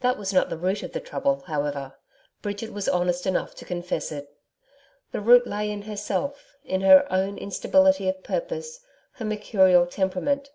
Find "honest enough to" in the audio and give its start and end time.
2.88-3.64